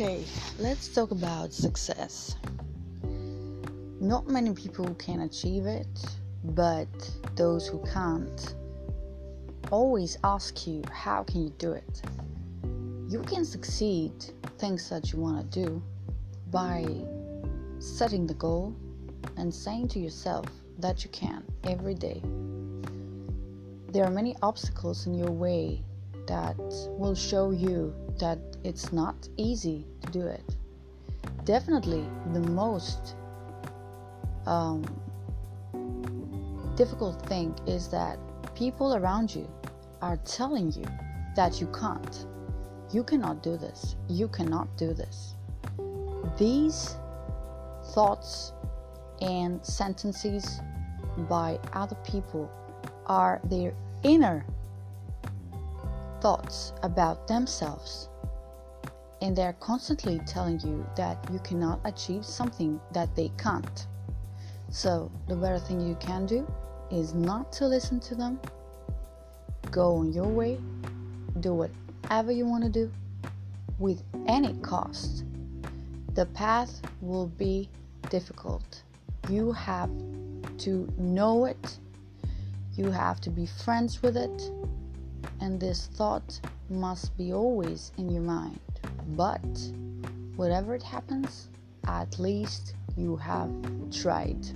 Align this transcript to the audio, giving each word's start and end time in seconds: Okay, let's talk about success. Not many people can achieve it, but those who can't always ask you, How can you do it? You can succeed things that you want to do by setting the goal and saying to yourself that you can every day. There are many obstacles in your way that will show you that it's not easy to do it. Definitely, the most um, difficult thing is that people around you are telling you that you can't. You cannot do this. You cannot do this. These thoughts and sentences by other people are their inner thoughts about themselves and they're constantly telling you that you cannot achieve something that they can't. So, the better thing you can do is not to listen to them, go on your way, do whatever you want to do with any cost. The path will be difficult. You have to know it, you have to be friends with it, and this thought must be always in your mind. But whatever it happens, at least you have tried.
Okay, 0.00 0.24
let's 0.58 0.88
talk 0.88 1.10
about 1.10 1.52
success. 1.52 2.34
Not 4.00 4.28
many 4.28 4.54
people 4.54 4.94
can 4.94 5.20
achieve 5.20 5.66
it, 5.66 6.16
but 6.42 6.88
those 7.36 7.66
who 7.66 7.84
can't 7.84 8.54
always 9.70 10.16
ask 10.24 10.66
you, 10.66 10.82
How 10.90 11.22
can 11.24 11.42
you 11.42 11.50
do 11.58 11.72
it? 11.72 12.00
You 13.10 13.20
can 13.26 13.44
succeed 13.44 14.12
things 14.56 14.88
that 14.88 15.12
you 15.12 15.18
want 15.18 15.52
to 15.52 15.64
do 15.66 15.82
by 16.50 16.86
setting 17.78 18.26
the 18.26 18.40
goal 18.40 18.74
and 19.36 19.54
saying 19.54 19.88
to 19.88 19.98
yourself 19.98 20.46
that 20.78 21.04
you 21.04 21.10
can 21.10 21.44
every 21.64 21.94
day. 21.94 22.22
There 23.92 24.06
are 24.06 24.10
many 24.10 24.34
obstacles 24.40 25.06
in 25.06 25.12
your 25.12 25.30
way 25.30 25.84
that 26.30 26.56
will 27.00 27.16
show 27.16 27.50
you 27.50 27.92
that 28.20 28.38
it's 28.62 28.92
not 28.92 29.28
easy 29.36 29.84
to 30.02 30.12
do 30.12 30.26
it. 30.26 30.56
Definitely, 31.44 32.04
the 32.32 32.40
most 32.40 33.16
um, 34.46 34.80
difficult 36.76 37.20
thing 37.26 37.52
is 37.66 37.88
that 37.88 38.16
people 38.54 38.94
around 38.94 39.34
you 39.34 39.50
are 40.02 40.18
telling 40.18 40.70
you 40.72 40.86
that 41.34 41.60
you 41.60 41.66
can't. 41.78 42.26
You 42.92 43.02
cannot 43.02 43.42
do 43.42 43.56
this. 43.56 43.96
You 44.08 44.28
cannot 44.28 44.68
do 44.76 44.94
this. 44.94 45.34
These 46.38 46.96
thoughts 47.92 48.52
and 49.20 49.64
sentences 49.66 50.60
by 51.28 51.58
other 51.72 51.96
people 52.04 52.48
are 53.06 53.40
their 53.44 53.74
inner 54.04 54.46
thoughts 56.20 56.72
about 56.82 57.26
themselves 57.26 58.10
and 59.22 59.36
they're 59.36 59.56
constantly 59.60 60.18
telling 60.26 60.58
you 60.60 60.86
that 60.96 61.18
you 61.32 61.38
cannot 61.40 61.80
achieve 61.84 62.24
something 62.24 62.80
that 62.92 63.14
they 63.14 63.30
can't. 63.36 63.86
So, 64.70 65.10
the 65.28 65.36
better 65.36 65.58
thing 65.58 65.80
you 65.80 65.96
can 65.96 66.26
do 66.26 66.50
is 66.90 67.12
not 67.12 67.52
to 67.54 67.66
listen 67.66 68.00
to 68.00 68.14
them, 68.14 68.40
go 69.70 69.96
on 69.96 70.12
your 70.12 70.28
way, 70.28 70.58
do 71.40 71.54
whatever 71.54 72.32
you 72.32 72.46
want 72.46 72.64
to 72.64 72.70
do 72.70 72.90
with 73.78 74.02
any 74.26 74.54
cost. 74.62 75.24
The 76.14 76.26
path 76.26 76.80
will 77.00 77.26
be 77.26 77.68
difficult. 78.08 78.82
You 79.28 79.52
have 79.52 79.90
to 80.58 80.92
know 80.98 81.44
it, 81.44 81.78
you 82.74 82.90
have 82.90 83.20
to 83.22 83.30
be 83.30 83.46
friends 83.46 84.02
with 84.02 84.16
it, 84.16 84.50
and 85.40 85.60
this 85.60 85.86
thought 85.86 86.40
must 86.68 87.16
be 87.16 87.32
always 87.32 87.92
in 87.98 88.08
your 88.08 88.22
mind. 88.22 88.60
But 89.16 89.40
whatever 90.36 90.74
it 90.74 90.82
happens, 90.82 91.48
at 91.86 92.18
least 92.18 92.74
you 92.96 93.16
have 93.16 93.50
tried. 93.90 94.46